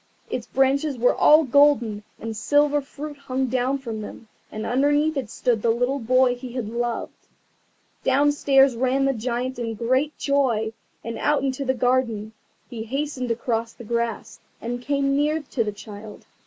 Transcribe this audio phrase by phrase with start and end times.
[0.31, 5.29] Its branches were all golden, and silver fruit hung down from them, and underneath it
[5.29, 7.27] stood the little boy he had loved.
[8.03, 12.33] Downstairs ran the Giant in great joy, and out into the garden.
[12.67, 16.25] He hastened across the grass, and came near to the child.